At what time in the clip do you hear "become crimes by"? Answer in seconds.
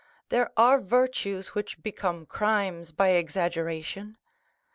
1.83-3.09